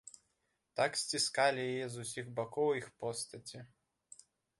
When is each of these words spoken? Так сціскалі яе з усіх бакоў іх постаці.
Так 0.79 0.91
сціскалі 1.01 1.61
яе 1.73 1.87
з 1.95 2.05
усіх 2.05 2.31
бакоў 2.39 2.69
іх 2.79 2.87
постаці. 3.05 3.59